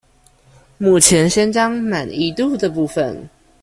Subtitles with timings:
[0.79, 3.29] 目前先將滿意度的部分